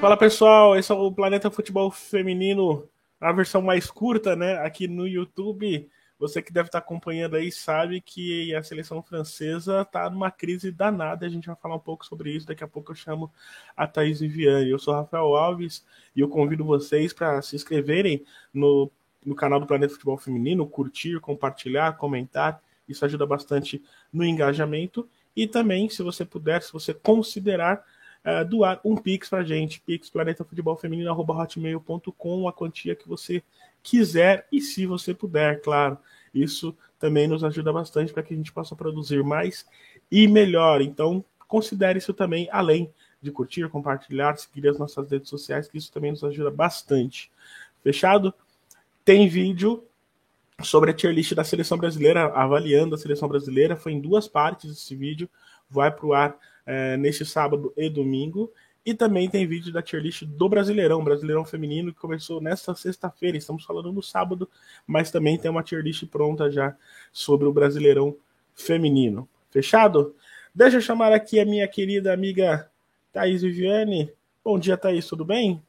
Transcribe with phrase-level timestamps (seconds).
[0.00, 2.88] Fala pessoal, esse é o Planeta Futebol Feminino,
[3.20, 4.56] a versão mais curta, né?
[4.58, 5.90] Aqui no YouTube.
[6.18, 11.24] Você que deve estar acompanhando aí sabe que a seleção francesa está numa crise danada.
[11.24, 12.46] A gente vai falar um pouco sobre isso.
[12.46, 13.32] Daqui a pouco eu chamo
[13.76, 14.70] a Thaís Viviane.
[14.70, 15.84] Eu sou Rafael Alves
[16.14, 18.90] e eu convido vocês para se inscreverem no,
[19.24, 22.60] no canal do Planeta Futebol Feminino, curtir, compartilhar, comentar.
[22.88, 23.80] Isso ajuda bastante
[24.12, 25.08] no engajamento.
[25.36, 27.84] E também, se você puder, se você considerar
[28.28, 33.42] uh, doar um Pix pra gente, Pix planetafutebolfeminino.hotmail.com, a quantia que você
[33.82, 35.96] quiser e se você puder, claro.
[36.34, 39.64] Isso também nos ajuda bastante para que a gente possa produzir mais
[40.10, 40.82] e melhor.
[40.82, 45.92] Então, considere isso também, além de curtir, compartilhar, seguir as nossas redes sociais, que isso
[45.92, 47.30] também nos ajuda bastante.
[47.82, 48.34] Fechado?
[49.04, 49.84] Tem vídeo
[50.62, 53.76] sobre a tier list da seleção brasileira, avaliando a seleção brasileira.
[53.76, 55.28] Foi em duas partes esse vídeo,
[55.70, 56.36] vai para o ar
[56.68, 58.52] é, neste sábado e domingo.
[58.84, 63.38] E também tem vídeo da tier list do Brasileirão, Brasileirão Feminino, que começou nesta sexta-feira.
[63.38, 64.48] Estamos falando no sábado,
[64.86, 66.76] mas também tem uma tier list pronta já
[67.10, 68.14] sobre o Brasileirão
[68.54, 69.26] Feminino.
[69.50, 70.14] Fechado?
[70.54, 72.70] Deixa eu chamar aqui a minha querida amiga
[73.12, 74.12] Thaís Viviane.
[74.44, 75.62] Bom dia, Thaís, tudo bem?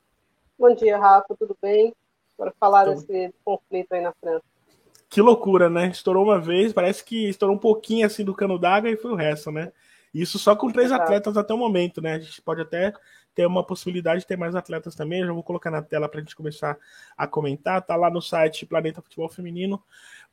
[0.57, 1.93] Bom dia, Rafa, tudo bem?
[2.37, 2.95] Para falar então...
[3.05, 4.43] desse conflito aí na França.
[5.09, 5.87] Que loucura, né?
[5.87, 9.15] Estourou uma vez, parece que estourou um pouquinho assim do cano d'água e foi o
[9.15, 9.71] resto, né?
[10.13, 12.13] Isso só com três atletas até o momento, né?
[12.13, 12.93] A gente pode até
[13.35, 15.21] ter uma possibilidade de ter mais atletas também.
[15.21, 16.77] Eu já vou colocar na tela para a gente começar
[17.17, 17.81] a comentar.
[17.81, 19.81] Tá lá no site Planeta Futebol Feminino.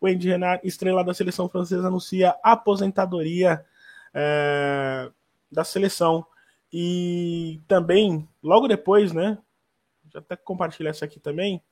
[0.00, 3.64] O Andy Renard, estrela da seleção francesa, anuncia aposentadoria
[4.14, 5.10] é,
[5.52, 6.26] da seleção.
[6.72, 9.38] E também, logo depois, né?
[10.12, 11.62] Já até compartilhar isso aqui também.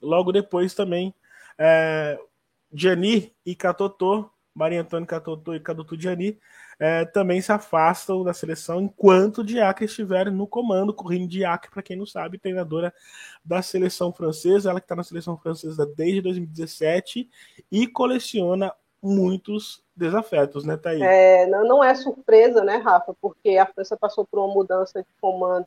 [0.00, 1.12] Logo depois também,
[1.58, 2.18] é,
[2.72, 6.36] Gianni e Catotô, Maria Antônia Catotô e Cadutu Gianni,
[6.80, 10.92] é, também se afastam da seleção enquanto Diacre estiver no comando.
[10.92, 12.92] Corinne Diacre, para quem não sabe, treinadora
[13.44, 17.30] da seleção francesa, ela que está na seleção francesa desde 2017
[17.70, 21.02] e coleciona muitos desafetos, né, Thaís?
[21.02, 25.08] É, não, não é surpresa, né, Rafa, porque a França passou por uma mudança de
[25.20, 25.66] comando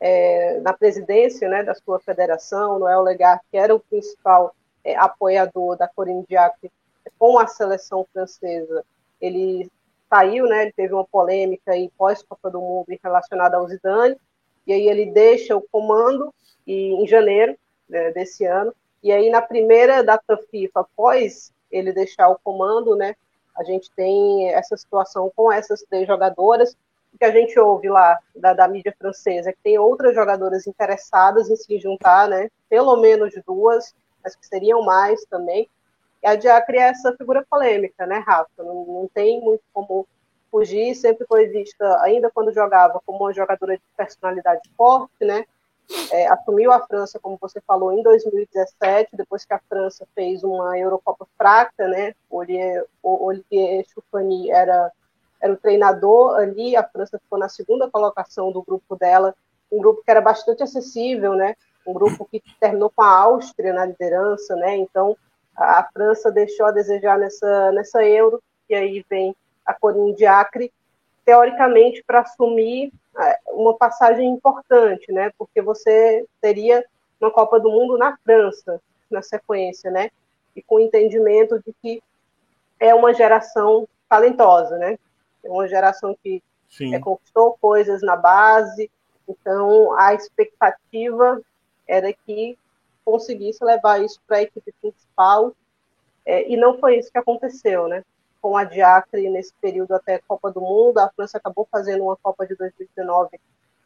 [0.00, 5.76] é, na presidência né, da sua federação, Noel Legar, que era o principal é, apoiador
[5.76, 6.70] da Corinne Diacre
[7.18, 8.84] com a seleção francesa,
[9.20, 9.70] ele
[10.08, 10.62] saiu, né?
[10.62, 14.16] Ele teve uma polêmica aí pós-Copa do Mundo relacionada ao Zidane,
[14.66, 16.34] e aí ele deixa o comando
[16.66, 17.56] e, em janeiro
[17.88, 18.74] né, desse ano.
[19.02, 23.14] E aí na primeira data FIFA, após ele deixar o comando, né?
[23.56, 26.76] A gente tem essa situação com essas três jogadoras.
[27.12, 30.66] O que a gente ouve lá da, da mídia francesa é que tem outras jogadoras
[30.66, 32.48] interessadas em se juntar, né?
[32.68, 35.68] Pelo menos duas, mas que seriam mais também.
[36.22, 38.62] E a Diacre é essa figura polêmica, né, Rafa?
[38.62, 40.06] Não, não tem muito como
[40.50, 45.44] fugir, sempre foi vista, ainda quando jogava, como uma jogadora de personalidade forte, né?
[46.12, 50.78] É, assumiu a França, como você falou, em 2017, depois que a França fez uma
[50.78, 52.14] Eurocopa fraca, né?
[52.28, 54.92] Olivier, Olivier Choufani era,
[55.40, 59.34] era o treinador ali, a França ficou na segunda colocação do grupo dela,
[59.70, 61.56] um grupo que era bastante acessível, né?
[61.86, 64.76] Um grupo que terminou com a Áustria na liderança, né?
[64.76, 65.16] Então,
[65.56, 69.34] a França deixou a desejar nessa, nessa Euro, e aí vem
[69.64, 70.72] a Corinne Diacre,
[71.24, 75.30] teoricamente para assumir é, uma passagem importante, né?
[75.38, 76.84] Porque você teria
[77.20, 78.80] uma Copa do Mundo na França
[79.10, 80.10] na sequência, né?
[80.54, 82.02] E com o entendimento de que
[82.78, 84.98] é uma geração talentosa, né?
[85.44, 86.42] É uma geração que
[86.80, 88.90] é, conquistou coisas na base,
[89.28, 91.40] então a expectativa
[91.86, 92.56] era que
[93.10, 95.52] conseguisse levar isso para a equipe principal,
[96.24, 98.04] é, e não foi isso que aconteceu, né?
[98.40, 102.16] Com a Diacre nesse período até a Copa do Mundo, a França acabou fazendo uma
[102.16, 103.40] Copa de 2019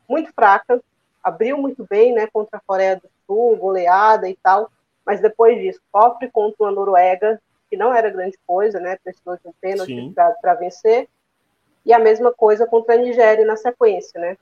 [0.09, 0.83] muito fraca,
[1.23, 4.71] abriu muito bem, né, contra a Coreia do Sul, goleada e tal,
[5.05, 7.41] mas depois disso sofre contra uma Noruega,
[7.71, 11.09] que não era grande coisa, né, precisou de um pênalti para vencer,
[11.87, 14.37] e a mesma coisa contra a Nigéria na sequência, né,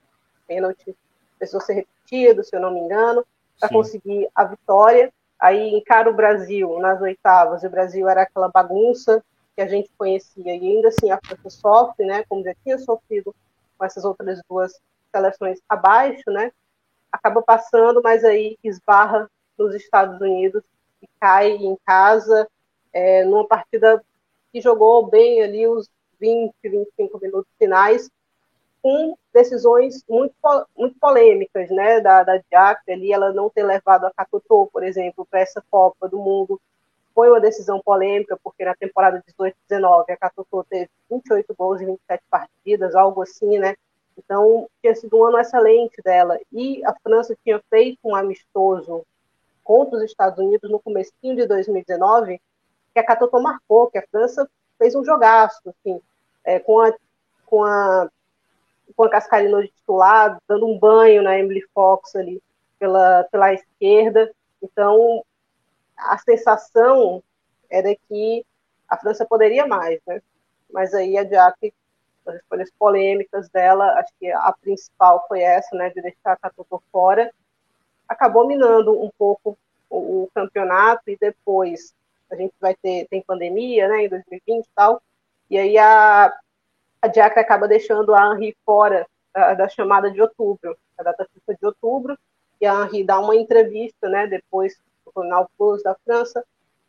[0.49, 0.97] pênalti
[1.39, 3.25] precisou ser repetido, se eu não me engano,
[3.63, 5.13] para conseguir a vitória.
[5.39, 9.25] Aí encara o Brasil nas oitavas, e o Brasil era aquela bagunça
[9.55, 13.35] que a gente conhecia, e ainda assim a França sofre, né, como já tinha sofrido
[13.77, 14.73] com essas outras duas
[15.15, 16.51] seleções abaixo, né,
[17.11, 20.63] acaba passando, mas aí esbarra nos Estados Unidos
[21.03, 22.49] e cai em casa,
[22.93, 24.03] é, numa partida
[24.53, 25.89] que jogou bem ali os
[26.19, 28.09] 20, 25 minutos finais,
[28.81, 30.35] com decisões muito,
[30.77, 35.27] muito polêmicas, né, da, da Diacre ali, ela não ter levado a Catotô, por exemplo,
[35.29, 36.61] para essa Copa do Mundo,
[37.15, 42.23] foi uma decisão polêmica, porque na temporada 18-19 a Catotô teve 28 gols em 27
[42.31, 43.75] partidas, algo assim, né,
[44.17, 46.39] Então, tinha sido um ano excelente dela.
[46.53, 49.05] E a França tinha feito um amistoso
[49.65, 52.41] contra os Estados Unidos no começo de 2019,
[52.93, 54.49] que a Catotô marcou, que a França
[54.79, 56.01] fez um jogaço, assim,
[56.45, 56.93] é, com a
[57.47, 58.09] com a
[58.95, 62.43] com a Cascarino de titular, dando um banho na Emily Fox ali
[62.79, 64.31] pela, pela esquerda.
[64.63, 65.25] Então,
[65.97, 67.23] a sensação
[67.71, 68.45] era que
[68.89, 70.21] a França poderia mais, né?
[70.71, 71.73] Mas aí a Diac,
[72.27, 76.83] as escolhas polêmicas dela, acho que a principal foi essa, né, de deixar a Catotô
[76.91, 77.33] fora,
[78.09, 81.95] acabou minando um pouco o, o, campeonato e depois
[82.31, 85.03] a gente vai ter tem pandemia, né, em 2020 e tal,
[85.51, 86.33] e aí a
[87.03, 89.05] a Diacre acaba deixando a Henri fora
[89.35, 92.19] da, da, chamada de outubro, a data FIFA de outubro,
[92.61, 96.45] e a Henri dá uma entrevista, né, depois do Jornal Plus da França,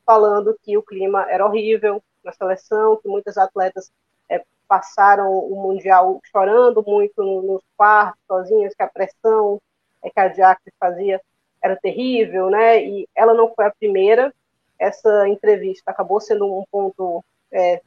[0.05, 3.91] falando que o clima era horrível na seleção, que muitas atletas
[4.29, 9.59] é, passaram o Mundial chorando muito nos quartos, sozinhas, que a pressão
[10.03, 11.19] é, que a Diacre fazia
[11.59, 14.31] era terrível, né, e ela não foi a primeira,
[14.77, 17.81] essa entrevista acabou sendo um ponto é,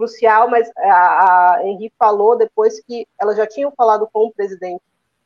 [0.00, 4.82] crucial, mas a, a Henri falou depois que ela já tinha falado com o presidente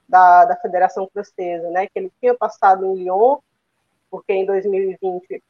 [0.08, 3.38] da, da Federação Francesa, né, que ele tinha passado em Lyon,
[4.10, 5.40] porque em 2020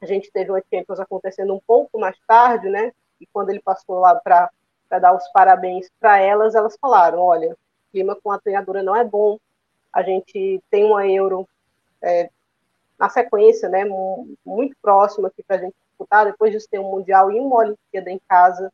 [0.00, 4.00] a gente teve uma Champions acontecendo um pouco mais tarde, né, e quando ele passou
[4.00, 4.50] lá para
[4.98, 9.04] dar os parabéns para elas, elas falaram, olha, o clima com a treinadora não é
[9.04, 9.38] bom,
[9.92, 11.48] a gente tem uma Euro
[12.02, 12.28] é,
[12.98, 13.84] na sequência, né,
[14.44, 18.10] muito próxima aqui para a gente disputar, depois de ter um Mundial e uma Olimpíada
[18.10, 18.70] em casa,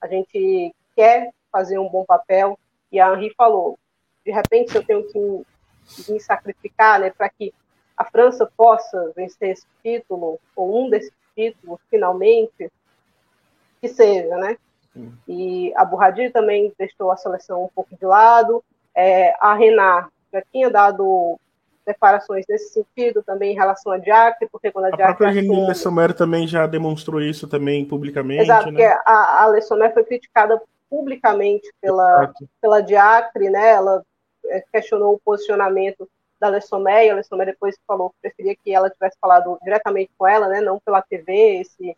[0.00, 2.58] a gente quer fazer um bom papel,
[2.90, 3.78] e a Henri falou,
[4.24, 7.52] de repente eu tenho que me sacrificar, né, para que
[7.96, 12.70] a França possa vencer esse título, ou um desses títulos, finalmente,
[13.80, 14.56] que seja, né?
[15.26, 18.62] E a Burradi também deixou a seleção um pouco de lado,
[18.94, 21.38] é, a Renard já tinha dado
[21.86, 25.12] declarações nesse sentido também em relação a Diacre, porque quando a, a Diacre...
[25.12, 28.72] A própria Janine também já demonstrou isso também publicamente, Exato, né?
[28.72, 33.70] porque a, a foi criticada publicamente pela, pela Diacre, né?
[33.70, 34.02] Ela
[34.46, 36.06] é, questionou o posicionamento
[36.38, 40.26] da Lessomer, e a Lessomer depois falou que preferia que ela tivesse falado diretamente com
[40.26, 40.60] ela, né?
[40.60, 41.96] Não pela TV, esse,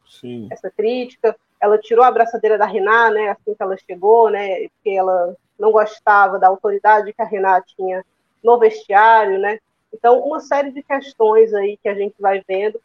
[0.51, 1.35] essa crítica.
[1.61, 3.31] Ela tirou a abraçadeira da Renat, né?
[3.31, 4.69] Assim que ela chegou, né?
[4.69, 8.05] Porque ela não gostava da autoridade que a Renat tinha
[8.43, 9.59] no vestiário, né?
[9.95, 12.79] Então, uma série de questões aí que a gente vai vendo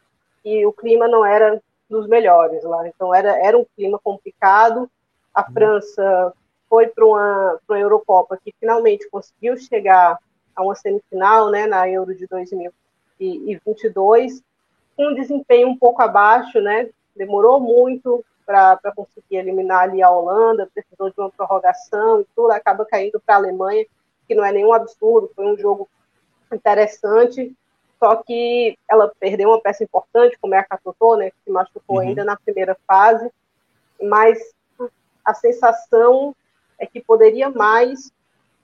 [0.44, 2.86] e o clima não era dos melhores lá.
[2.86, 4.88] Então, era, era um clima complicado.
[5.34, 5.52] A uhum.
[5.52, 6.32] França
[6.68, 10.16] foi para uma, uma Eurocopa que finalmente conseguiu chegar
[10.54, 14.40] a uma semifinal, né, na Euro de 2022,
[14.96, 20.70] com um desempenho um pouco abaixo, né, demorou muito para conseguir eliminar ali a Holanda,
[20.72, 23.86] precisou de uma prorrogação e tudo, acaba caindo para a Alemanha,
[24.26, 25.88] que não é nenhum absurdo, foi um jogo
[26.56, 27.54] interessante,
[27.98, 31.96] só que ela perdeu uma peça importante, como é a Catotô, né, que se machucou
[31.96, 32.02] uhum.
[32.02, 33.30] ainda na primeira fase,
[34.00, 34.38] mas
[35.24, 36.34] a sensação
[36.78, 38.10] é que poderia mais,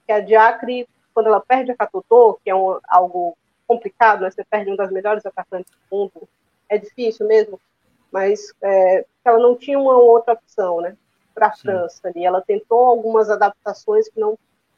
[0.05, 3.37] que a Diacre, quando ela perde a Catotô, que é um, algo
[3.67, 6.27] complicado, né, você perde um das melhores atacantes do mundo,
[6.67, 7.59] é difícil mesmo,
[8.11, 10.97] mas é, ela não tinha uma outra opção, né,
[11.37, 12.25] para a França ali.
[12.25, 14.37] Ela tentou algumas adaptações que não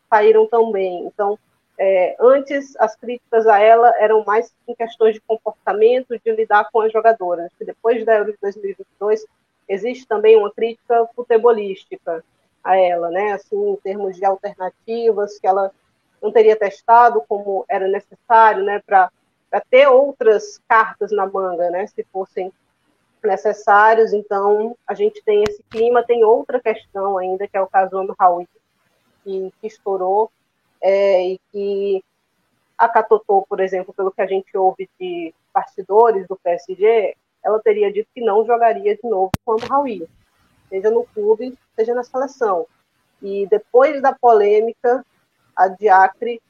[0.10, 1.06] saíram tão bem.
[1.06, 1.40] Então,
[1.82, 6.82] é, antes, as críticas a ela eram mais em questões de comportamento, de lidar com
[6.82, 7.50] as jogadoras.
[7.58, 9.26] Depois da Euro de 2022,
[9.66, 12.22] existe também uma crítica futebolística
[12.62, 13.32] a ela, né?
[13.32, 15.72] Assim, em termos de alternativas que ela
[16.22, 18.84] não teria testado como era necessário, né?
[18.86, 19.10] Para
[19.70, 21.88] ter outras cartas na manga, né?
[21.88, 22.52] Se fossem
[23.24, 24.12] necessários.
[24.12, 26.04] Então, a gente tem esse clima.
[26.04, 28.46] Tem outra questão ainda, que é o caso Raul,
[29.24, 30.30] que, que estourou
[30.82, 32.04] é, e que
[32.78, 37.92] a Catotô, por exemplo, pelo que a gente ouve de bastidores do PSG, ela teria
[37.92, 40.08] dito que não jogaria de novo com o Raul,
[40.70, 42.66] seja no clube, seja na seleção.
[43.22, 45.06] E depois da polêmica,
[45.56, 46.42] a Diacre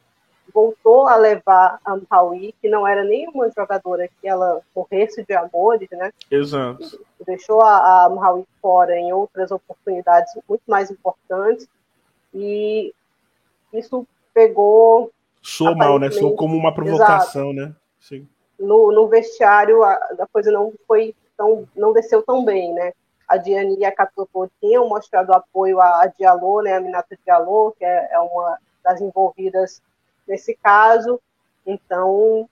[0.54, 5.90] voltou a levar a Raul, que não era nenhuma jogadora que ela morresse de amores,
[5.92, 6.12] né?
[6.30, 7.04] Exato.
[7.26, 11.68] Deixou a, a Raul fora em outras oportunidades muito mais importantes.
[12.34, 12.94] E
[13.74, 15.12] isso pegou.
[15.42, 16.12] Soou mal, né?
[16.12, 17.70] Soou como uma provocação, exato.
[17.70, 17.76] né?
[18.00, 18.28] Sim.
[18.60, 21.68] No, no vestiário, a, a, coisa não foi tão.
[21.76, 22.94] não desceu tão bem, né?
[23.28, 26.76] A Diane e a Catopô tinham mostrado apoio à, à Diallo, né?
[26.76, 29.82] A Minata Diallo, que é, é uma das envolvidas
[30.28, 31.20] nesse caso.
[31.66, 32.50] Então,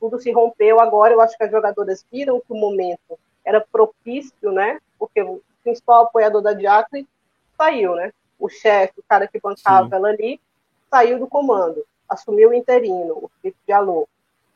[0.00, 0.80] tudo se rompeu.
[0.80, 4.78] Agora, eu acho que as jogadoras viram que o momento era propício, né?
[4.98, 7.06] Porque o principal apoiador da Diacre
[7.56, 8.12] saiu, né?
[8.38, 9.94] o chefe, o cara que bancava Sim.
[9.94, 10.40] ela ali,
[10.90, 14.08] saiu do comando, assumiu o interino, o Felipe Diallo.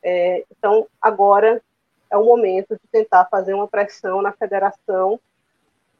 [0.02, 1.62] É, então, agora
[2.10, 5.18] é o momento de tentar fazer uma pressão na federação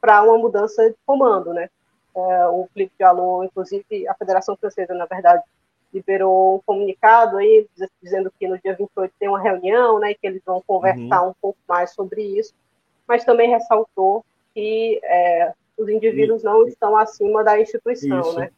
[0.00, 1.70] para uma mudança de comando, né?
[2.14, 5.42] É, o Felipe Diallo, inclusive, a Federação Francesa, na verdade,
[5.92, 7.66] liberou um comunicado aí
[8.02, 11.30] dizendo que no dia 28 tem uma reunião, né, que eles vão conversar uhum.
[11.30, 12.54] um pouco mais sobre isso,
[13.06, 14.24] mas também ressaltou
[14.54, 18.38] que é, os indivíduos não estão acima da instituição, isso.
[18.38, 18.50] né?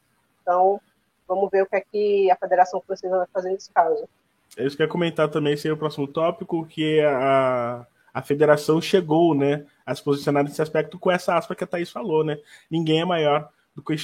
[0.43, 0.81] Então,
[1.27, 4.09] vamos ver o que é que a Federação Francesa vai fazer nesse caso.
[4.57, 9.35] É eu ia comentar também, esse é o próximo tópico, que a, a federação chegou,
[9.35, 12.39] né, a se posicionar nesse aspecto com essa aspa que a Thaís falou, né?
[12.71, 13.95] Ninguém é maior do que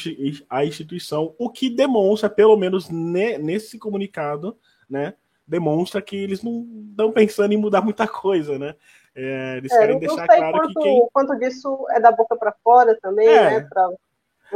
[0.51, 4.59] a instituição, o que demonstra, pelo menos nesse comunicado,
[4.89, 5.15] né,
[5.47, 8.75] demonstra que eles não estão pensando em mudar muita coisa, né?
[9.15, 11.09] É, eles é, querem deixar claro quanto, que quem...
[11.13, 13.61] quanto disso é da boca para fora também, é.
[13.61, 13.69] né?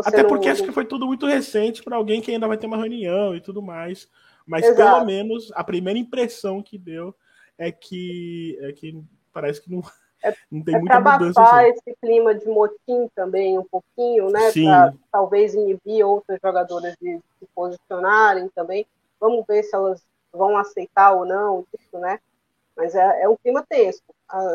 [0.04, 0.28] Até não...
[0.28, 3.34] porque acho que foi tudo muito recente para alguém que ainda vai ter uma reunião
[3.34, 4.08] e tudo mais.
[4.46, 4.76] Mas Exato.
[4.76, 7.14] pelo menos a primeira impressão que deu
[7.58, 9.82] é que, é que parece que não,
[10.22, 11.42] é, não tem é muita mudança.
[11.42, 11.68] Assim.
[11.68, 14.52] esse clima de motim também um pouquinho, né?
[14.52, 18.86] Para talvez inibir outras jogadoras de se posicionarem também.
[19.20, 22.18] Vamos ver se elas vão aceitar ou não isso, né?
[22.76, 24.02] Mas é, é um clima tenso.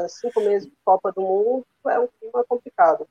[0.10, 3.08] Cinco meses de Copa do Mundo é um clima complicado.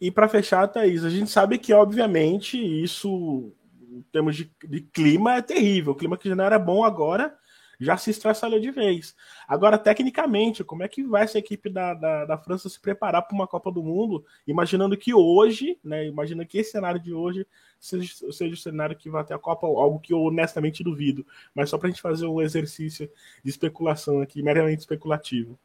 [0.00, 3.52] E para fechar, Thaís, a gente sabe que, obviamente, isso,
[3.90, 5.92] em termos de, de clima, é terrível.
[5.92, 7.36] O clima que já não era bom agora
[7.80, 9.16] já se estraçalhou de vez.
[9.48, 13.34] Agora, tecnicamente, como é que vai essa equipe da, da, da França se preparar para
[13.34, 17.46] uma Copa do Mundo, imaginando que hoje, né, imagina que esse cenário de hoje
[17.78, 21.70] seja, seja o cenário que vai ter a Copa, algo que eu honestamente duvido, mas
[21.70, 23.10] só para a gente fazer um exercício
[23.42, 25.58] de especulação aqui, meramente especulativo.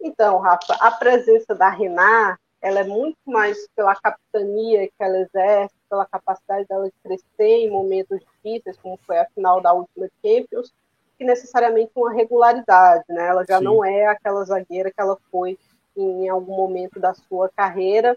[0.00, 5.74] Então, Rafa, a presença da Renat, ela é muito mais pela capitania que ela exerce,
[5.88, 10.72] pela capacidade dela de crescer em momentos difíceis, como foi a final da última Champions,
[11.18, 13.28] que necessariamente uma regularidade, né?
[13.28, 13.64] Ela já Sim.
[13.64, 15.58] não é aquela zagueira que ela foi
[15.94, 18.16] em algum momento da sua carreira.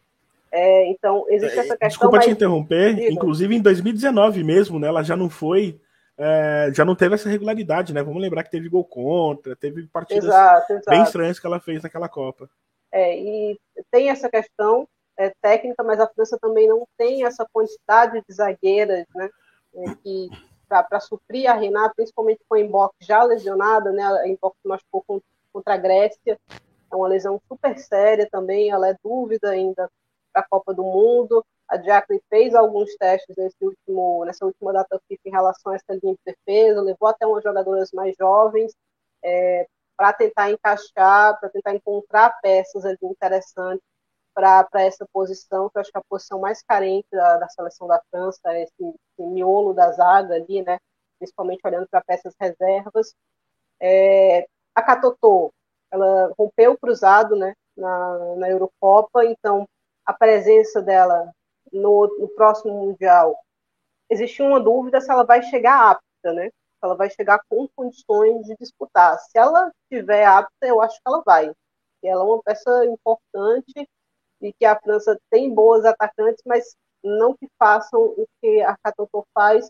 [0.49, 1.87] É, então, existe essa questão.
[1.89, 2.25] Desculpa mas...
[2.25, 3.11] te interromper, Diga.
[3.11, 4.87] inclusive em 2019 mesmo, né?
[4.87, 5.77] Ela já não foi.
[6.17, 8.01] É, já não teve essa regularidade, né?
[8.01, 10.89] Vamos lembrar que teve gol contra, teve partidas exato, exato.
[10.89, 12.49] bem estranhas que ela fez naquela Copa.
[12.91, 13.59] É, e
[13.91, 19.05] tem essa questão é, técnica, mas a França também não tem essa quantidade de zagueiras,
[19.15, 19.29] né?
[19.75, 20.29] É, que
[20.67, 24.03] para suprir a Renata, principalmente com a Emboc já lesionada, né?
[24.03, 25.03] A Emboc machucou
[25.53, 26.39] contra a Grécia,
[26.91, 29.89] é uma lesão super séria também, ela é dúvida ainda
[30.31, 31.43] para a Copa do Mundo.
[31.69, 35.99] A Jacqueline fez alguns testes nesse último, nessa última data FIFA em relação a essa
[36.01, 38.73] linha de defesa, levou até umas jogadoras mais jovens
[39.23, 39.67] é,
[39.97, 43.83] para tentar encaixar, para tentar encontrar peças ali interessantes
[44.33, 47.87] para essa posição, que eu acho que é a posição mais carente da, da seleção
[47.87, 50.77] da França, é esse, esse, miolo da zaga ali, né?
[51.17, 53.15] principalmente olhando para peças reservas.
[53.79, 55.51] É, a Catotô,
[55.89, 57.55] ela rompeu o cruzado né?
[57.75, 59.67] na, na Eurocopa, então
[60.05, 61.33] a presença dela
[61.73, 63.35] no, no próximo Mundial,
[64.09, 66.51] existe uma dúvida se ela vai chegar apta, né?
[66.81, 69.17] Ela vai chegar com condições de disputar.
[69.19, 71.51] Se ela estiver apta, eu acho que ela vai.
[72.03, 73.89] Ela é uma peça importante
[74.41, 79.25] e que a França tem boas atacantes, mas não que façam o que a Catotô
[79.33, 79.69] faz,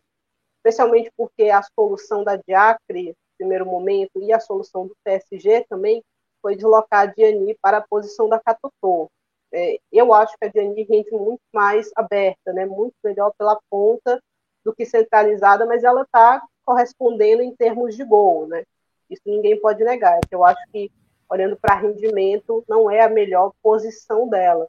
[0.58, 6.04] especialmente porque a solução da Diacre, no primeiro momento, e a solução do PSG também,
[6.42, 9.10] foi deslocar a Diani para a posição da Catotô.
[9.52, 14.22] É, eu acho que a Diani rende muito mais aberta, né, muito melhor pela ponta
[14.64, 18.66] do que centralizada, mas ela está correspondendo em termos de gol, né?
[19.10, 20.20] Isso ninguém pode negar.
[20.30, 20.92] Eu acho que
[21.30, 24.68] olhando para rendimento, não é a melhor posição dela.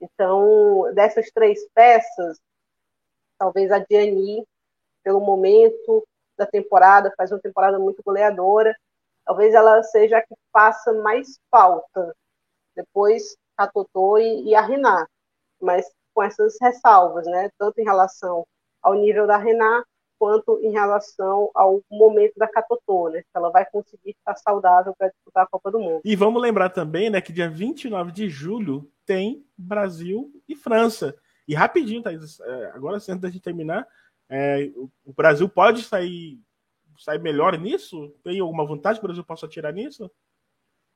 [0.00, 2.38] Então, dessas três peças,
[3.36, 4.46] talvez a Diani,
[5.02, 6.06] pelo momento
[6.38, 8.76] da temporada, faz uma temporada muito goleadora,
[9.24, 12.14] talvez ela seja a que faça mais falta.
[12.76, 15.08] Depois a Totó e, e a Renat,
[15.60, 17.50] mas com essas ressalvas, né?
[17.58, 18.46] Tanto em relação
[18.82, 19.84] ao nível da Renat,
[20.20, 23.20] quanto em relação ao momento da Catotô, né?
[23.20, 26.02] Se ela vai conseguir estar saudável para disputar a Copa do Mundo.
[26.04, 31.16] E vamos lembrar também, né, que dia 29 de julho tem Brasil e França.
[31.48, 33.88] E rapidinho, Thaís, é, agora antes da gente terminar,
[34.28, 36.38] é, o Brasil pode sair,
[36.98, 38.14] sair melhor nisso?
[38.22, 40.10] Tem alguma vantagem que o Brasil possa tirar nisso?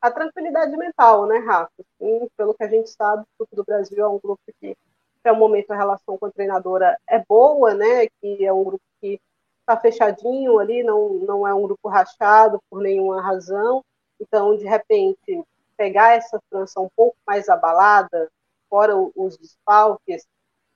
[0.03, 1.73] A tranquilidade mental, né, Rafa?
[1.99, 4.77] Sim, pelo que a gente sabe, o grupo do Brasil é um grupo que
[5.25, 8.07] até o momento a relação com a treinadora é boa, né?
[8.21, 9.21] Que é um grupo que
[9.61, 13.85] está fechadinho ali, não, não é um grupo rachado por nenhuma razão.
[14.19, 15.43] Então, de repente,
[15.77, 18.31] pegar essa França um pouco mais abalada,
[18.71, 20.27] fora os desfalques,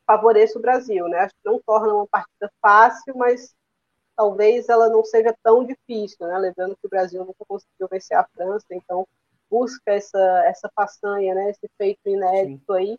[0.07, 1.21] favoreça o Brasil, né?
[1.21, 3.55] Acho que não torna uma partida fácil, mas
[4.15, 6.39] talvez ela não seja tão difícil, né?
[6.39, 9.07] Lembrando que o Brasil nunca conseguiu vencer a França, então
[9.51, 11.51] busca essa essa façanha, né?
[11.51, 12.79] Esse feito inédito Sim.
[12.79, 12.99] aí.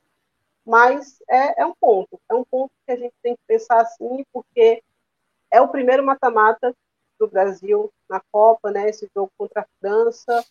[0.65, 4.23] Mas é, é um ponto, é um ponto que a gente tem que pensar assim,
[4.31, 4.83] porque
[5.51, 6.73] é o primeiro mata-mata
[7.19, 8.89] do Brasil na Copa, né?
[8.89, 10.43] Esse jogo contra a França.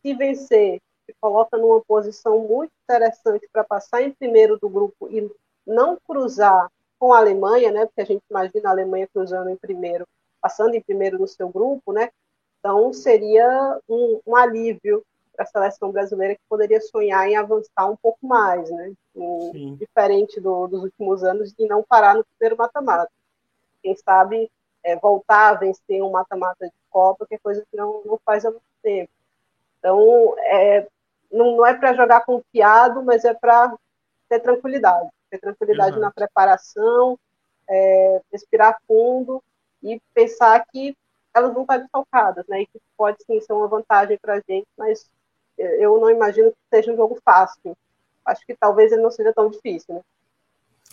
[0.00, 5.30] Se vencer, se coloca numa posição muito interessante para passar em primeiro do grupo e
[5.66, 7.86] não cruzar com a Alemanha, né?
[7.86, 10.06] Porque a gente imagina a Alemanha cruzando em primeiro,
[10.40, 12.10] passando em primeiro no seu grupo, né?
[12.58, 17.96] Então seria um, um alívio para a seleção brasileira que poderia sonhar em avançar um
[17.96, 18.92] pouco mais, né?
[19.78, 23.10] Diferente do, dos últimos anos e não parar no primeiro mata-mata.
[23.84, 24.50] Quem sabe
[24.82, 28.46] é, voltar a vencer um mata-mata de Copa, que é coisa que não, não faz
[28.46, 29.12] há muito tempo.
[29.78, 30.88] Então, é,
[31.30, 33.76] não, não é para jogar confiado, mas é para
[34.26, 35.10] ter tranquilidade.
[35.28, 37.18] Ter tranquilidade na preparação,
[37.68, 39.42] é, respirar fundo
[39.82, 40.96] e pensar que
[41.34, 42.62] elas vão estar desfalcadas, né?
[42.62, 45.10] E que pode sim ser uma vantagem para a gente, mas
[45.58, 47.76] eu não imagino que seja um jogo fácil.
[48.24, 50.00] Acho que talvez ele não seja tão difícil, né?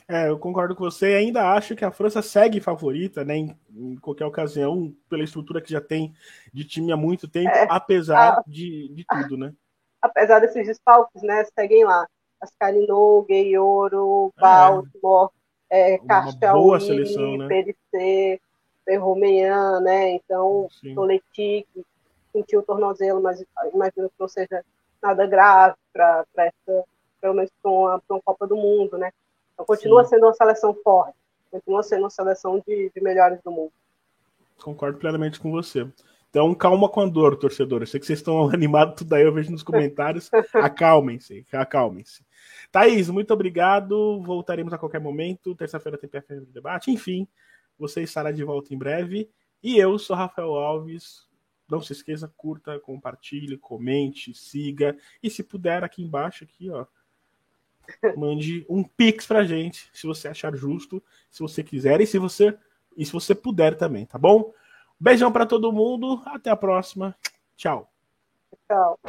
[0.07, 1.13] É, eu concordo com você.
[1.13, 3.35] Ainda acho que a França segue favorita, né?
[3.37, 6.13] Em, em qualquer ocasião, pela estrutura que já tem
[6.53, 9.53] de time há muito tempo, é, apesar a, de, de tudo, né?
[10.01, 11.45] Apesar desses desfalques, né?
[11.55, 12.07] Seguem lá.
[12.41, 14.41] Ascarino, Gueioro, é.
[14.41, 15.29] Baltimore,
[15.69, 17.47] é, Castelini, né?
[17.47, 18.41] PDC,
[18.83, 20.15] Ferromean, né?
[20.15, 21.67] Então, Toletic,
[22.33, 23.43] sentiu o tornozelo, mas
[23.73, 24.65] imagino que não seja
[25.01, 26.83] nada grave para essa,
[27.19, 29.11] pelo menos para uma, uma Copa do Mundo, né?
[29.53, 30.11] Então, continua Sim.
[30.11, 31.15] sendo uma seleção forte,
[31.49, 33.73] continua sendo uma seleção de, de melhores do mundo.
[34.61, 35.87] Concordo plenamente com você.
[36.31, 37.81] Então, calma com a dor, torcedor.
[37.81, 40.29] Eu sei que vocês estão animados, tudo aí eu vejo nos comentários.
[40.55, 42.25] acalmem-se, acalmem-se.
[42.71, 44.21] Thaís, muito obrigado.
[44.23, 45.53] Voltaremos a qualquer momento.
[45.53, 46.89] Terça-feira tem PFM de debate.
[46.89, 47.27] Enfim,
[47.77, 49.29] você estará de volta em breve.
[49.61, 51.27] E eu sou Rafael Alves.
[51.69, 54.95] Não se esqueça, curta, compartilhe, comente, siga.
[55.21, 56.85] E se puder, aqui embaixo, aqui, ó,
[58.17, 62.57] mande um pix pra gente, se você achar justo, se você quiser e se você
[62.97, 64.53] e se você puder também, tá bom?
[64.99, 67.15] Beijão para todo mundo, até a próxima.
[67.55, 67.91] Tchau.
[68.67, 68.99] Tchau.